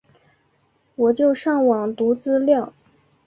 [0.95, 2.73] 我就上网读资料